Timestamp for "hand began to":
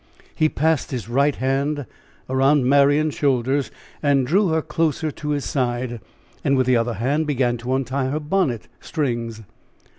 6.95-7.75